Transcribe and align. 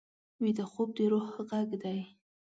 ویده 0.41 0.65
خوب 0.71 0.89
د 0.97 0.99
روح 1.11 1.27
غږ 1.49 1.69
دی 1.83 1.99